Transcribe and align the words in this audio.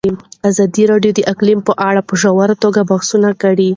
ازادي 0.49 0.83
راډیو 0.91 1.11
د 1.15 1.19
اقلیم 1.33 1.59
په 1.67 1.73
اړه 1.89 2.01
په 2.07 2.13
ژوره 2.21 2.55
توګه 2.63 2.81
بحثونه 2.89 3.29
کړي. 3.41 3.69